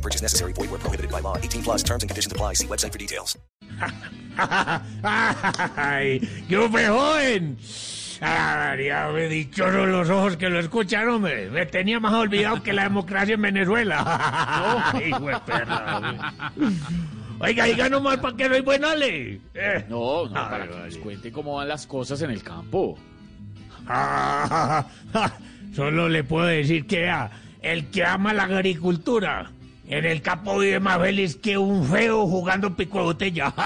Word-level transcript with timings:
No 0.00 0.02
purchase 0.02 0.22
necessary. 0.22 0.54
Void 0.54 0.70
where 0.70 0.80
prohibited 0.80 1.12
by 1.12 1.20
law. 1.20 1.36
18 1.36 1.62
plus 1.62 1.82
terms 1.82 2.02
and 2.02 2.08
conditions 2.08 2.32
apply. 2.32 2.54
See 2.54 2.66
website 2.66 2.90
for 2.90 2.98
details. 2.98 3.36
¡Ay! 5.76 6.20
¡Qué 6.48 6.68
fue 6.70 6.86
joven! 6.86 7.58
¡María, 8.22 9.08
me 9.12 9.28
dichosos 9.28 9.88
los 9.88 10.08
ojos 10.08 10.38
que 10.38 10.48
lo 10.48 10.58
escuchan, 10.58 11.06
hombre! 11.08 11.50
Me 11.50 11.66
tenía 11.66 12.00
más 12.00 12.14
olvidado 12.14 12.62
que 12.62 12.72
la 12.72 12.84
democracia 12.84 13.34
en 13.34 13.42
Venezuela. 13.42 14.02
¡Ay, 14.94 15.08
hijo 15.08 15.26
de 15.26 15.40
perra, 15.40 15.98
hombre! 15.98 16.18
Oiga, 17.40 17.64
diga 17.64 17.88
nomás 17.90 18.18
para 18.18 18.36
que 18.36 18.48
soy 18.48 18.60
buenale. 18.62 19.40
Eh. 19.52 19.84
No, 19.88 20.26
no, 20.28 20.40
Ay, 20.40 20.50
para 20.50 20.68
que 20.68 20.76
nos 20.76 20.96
cuente 20.96 21.30
cómo 21.30 21.56
van 21.56 21.68
las 21.68 21.86
cosas 21.86 22.22
en 22.22 22.30
el 22.30 22.42
campo. 22.42 22.98
Ah, 23.86 24.86
solo 25.74 26.08
le 26.08 26.24
puedo 26.24 26.46
decir 26.46 26.86
que 26.86 27.00
vea, 27.00 27.30
el 27.60 27.90
que 27.90 28.04
ama 28.04 28.32
la 28.32 28.44
agricultura 28.44 29.50
en 29.90 30.04
el 30.04 30.22
campo 30.22 30.58
vive 30.58 30.78
más 30.78 31.00
feliz 31.00 31.36
que 31.36 31.58
un 31.58 31.84
feo 31.84 32.24
jugando 32.26 32.76
pico 32.76 32.98
de 32.98 33.04
botella. 33.04 33.52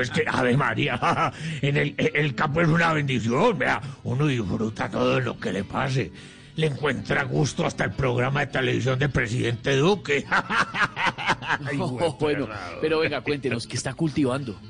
Es 0.00 0.10
que, 0.10 0.24
Ave 0.30 0.56
María, 0.56 1.32
en 1.62 1.76
el, 1.76 1.94
el 1.96 2.34
campo 2.34 2.60
es 2.60 2.68
una 2.68 2.92
bendición, 2.92 3.58
vea, 3.58 3.80
uno 4.02 4.26
disfruta 4.26 4.90
todo 4.90 5.20
lo 5.20 5.38
que 5.38 5.52
le 5.52 5.64
pase. 5.64 6.12
Le 6.56 6.66
encuentra 6.66 7.24
gusto 7.24 7.64
hasta 7.64 7.84
el 7.84 7.92
programa 7.92 8.40
de 8.40 8.46
televisión 8.48 8.98
del 8.98 9.10
presidente 9.10 9.76
Duque. 9.76 10.24
Ay, 10.30 11.78
bueno, 12.20 12.48
pero 12.80 13.00
venga, 13.00 13.22
cuéntenos, 13.22 13.66
¿qué 13.66 13.76
está 13.76 13.94
cultivando? 13.94 14.60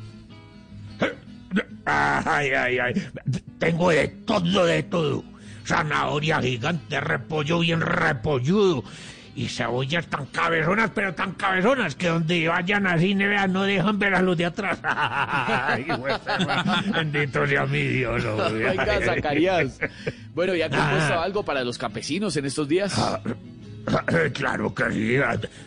Ay, 1.84 2.50
ay, 2.50 2.78
ay. 2.78 3.08
Tengo 3.58 3.90
de 3.90 4.08
todo, 4.08 4.64
de 4.64 4.82
todo. 4.84 5.24
Zanahoria 5.64 6.40
gigante, 6.40 7.00
repollo 7.00 7.60
bien 7.60 7.80
repolludo. 7.80 8.84
Y 9.36 9.48
cebollas 9.48 10.06
tan 10.06 10.26
cabezonas, 10.26 10.92
pero 10.94 11.12
tan 11.12 11.32
cabezonas 11.32 11.96
que 11.96 12.06
donde 12.06 12.46
vayan 12.46 12.86
así, 12.86 13.16
ne 13.16 13.26
vean, 13.26 13.52
no 13.52 13.64
dejan 13.64 13.98
ver 13.98 14.14
a 14.14 14.22
los 14.22 14.36
de 14.36 14.44
atrás. 14.46 14.78
Ay, 14.84 15.86
Bendito 16.94 17.44
sea 17.44 17.66
mi 17.66 17.82
Dios. 17.82 18.22
Venga, 18.52 19.00
Zacarías. 19.04 19.80
Bueno, 20.34 20.54
¿ya 20.54 20.68
compuesto 20.70 21.14
Ah. 21.14 21.24
algo 21.24 21.44
para 21.44 21.64
los 21.64 21.78
campesinos 21.78 22.36
en 22.36 22.44
estos 22.46 22.68
días? 22.68 22.94
Claro 24.32 24.74
que 24.74 24.90
sí. 24.92 25.16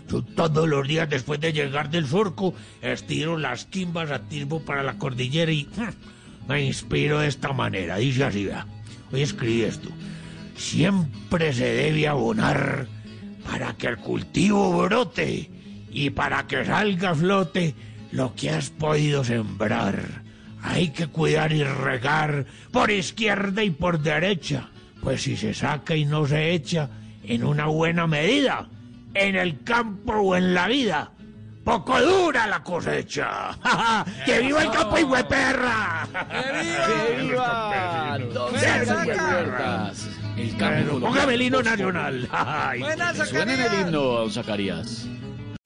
Yo 0.09 0.21
Todos 0.23 0.67
los 0.67 0.87
días 0.87 1.07
después 1.07 1.39
de 1.39 1.53
llegar 1.53 1.89
del 1.91 2.07
surco, 2.07 2.53
estiro 2.81 3.37
las 3.37 3.65
quimbas 3.65 4.09
a 4.09 4.19
tiempo 4.19 4.59
para 4.63 4.81
la 4.81 4.97
cordillera 4.97 5.51
y 5.51 5.65
mm, 5.65 6.47
me 6.49 6.63
inspiro 6.63 7.19
de 7.19 7.27
esta 7.27 7.53
manera. 7.53 7.97
Dice 7.97 8.23
así, 8.23 8.45
vea. 8.45 8.65
Hoy 9.11 9.21
escribí 9.21 9.63
esto. 9.63 9.89
Siempre 10.55 11.53
se 11.53 11.65
debe 11.65 12.07
abonar 12.07 12.87
para 13.45 13.73
que 13.73 13.87
el 13.87 13.97
cultivo 13.97 14.85
brote 14.85 15.49
y 15.91 16.09
para 16.09 16.47
que 16.47 16.65
salga 16.65 17.11
a 17.11 17.15
flote 17.15 17.75
lo 18.11 18.35
que 18.35 18.49
has 18.49 18.69
podido 18.69 19.23
sembrar. 19.23 20.23
Hay 20.61 20.89
que 20.89 21.07
cuidar 21.07 21.53
y 21.53 21.63
regar 21.63 22.45
por 22.71 22.91
izquierda 22.91 23.63
y 23.63 23.69
por 23.69 23.99
derecha, 24.01 24.69
pues 25.01 25.21
si 25.21 25.37
se 25.37 25.53
saca 25.53 25.95
y 25.95 26.05
no 26.05 26.25
se 26.25 26.51
echa 26.51 26.89
en 27.23 27.43
una 27.43 27.67
buena 27.67 28.07
medida, 28.07 28.67
en 29.13 29.35
el 29.35 29.63
campo 29.63 30.13
o 30.13 30.35
en 30.35 30.53
la 30.53 30.67
vida, 30.67 31.11
poco 31.67 31.99
dura 31.99 32.47
la 32.47 32.63
cosecha. 32.63 33.49
¡Que 34.25 34.39
viva 34.39 34.63
el 34.63 34.71
campo 34.71 34.97
y 34.97 35.23
perra! 35.23 36.07
¡Que 36.31 37.17
viva! 37.21 38.17
El 40.37 40.57
campo 40.57 40.99
póngame 41.01 41.33
el 41.33 41.41
himno 41.41 41.61
nacional. 41.61 42.29
Suena 43.25 43.53
en 43.53 43.59
el 43.59 43.73
himno, 43.81 44.29
Zacarías. 44.29 45.07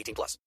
18 0.00 0.14
plus. 0.14 0.38